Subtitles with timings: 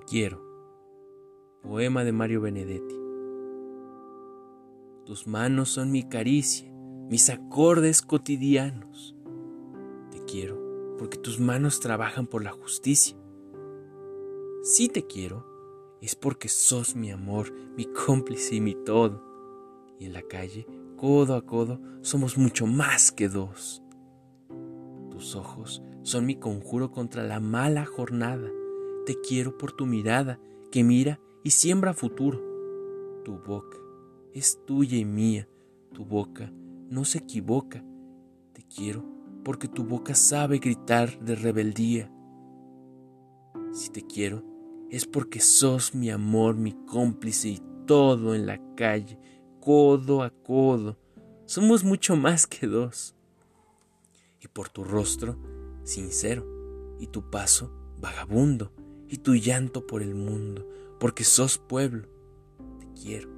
[0.00, 0.42] quiero.
[1.62, 2.94] Poema de Mario Benedetti.
[5.04, 9.16] Tus manos son mi caricia, mis acordes cotidianos.
[10.10, 13.16] Te quiero porque tus manos trabajan por la justicia.
[14.62, 15.52] Si te quiero
[16.00, 19.22] es porque sos mi amor, mi cómplice y mi todo.
[19.98, 20.66] Y en la calle,
[20.96, 23.82] codo a codo, somos mucho más que dos.
[25.10, 28.48] Tus ojos son mi conjuro contra la mala jornada.
[29.04, 30.38] Te quiero por tu mirada
[30.70, 32.40] que mira y siembra futuro.
[33.24, 33.78] Tu boca
[34.32, 35.48] es tuya y mía,
[35.92, 36.52] tu boca
[36.88, 37.84] no se equivoca.
[38.52, 39.04] Te quiero
[39.44, 42.12] porque tu boca sabe gritar de rebeldía.
[43.72, 44.44] Si te quiero
[44.90, 49.18] es porque sos mi amor, mi cómplice y todo en la calle,
[49.58, 50.98] codo a codo.
[51.46, 53.16] Somos mucho más que dos.
[54.40, 55.38] Y por tu rostro,
[55.82, 56.46] sincero,
[57.00, 58.72] y tu paso, vagabundo,
[59.12, 60.66] y tu llanto por el mundo,
[60.98, 62.08] porque sos pueblo,
[62.80, 63.28] te quiero.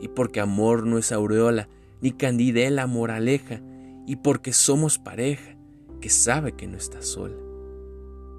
[0.00, 1.68] Y porque amor no es aureola,
[2.00, 3.60] ni candidela moraleja,
[4.06, 5.54] y porque somos pareja,
[6.00, 7.36] que sabe que no está sola.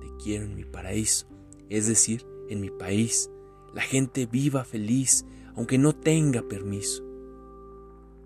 [0.02, 1.28] Te quiero en mi paraíso,
[1.70, 3.30] es decir, en mi país,
[3.76, 7.04] la gente viva feliz, aunque no tenga permiso.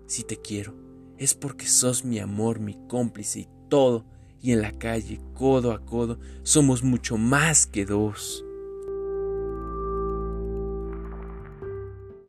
[0.06, 0.72] Si te quiero,
[1.18, 4.06] es porque sos mi amor, mi cómplice y todo,
[4.46, 8.44] y en la calle, codo a codo, somos mucho más que dos.